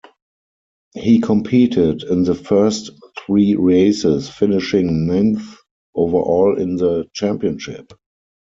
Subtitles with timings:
[0.95, 5.57] He competed in the first three races, finishing ninth
[5.93, 7.93] overall in the championship.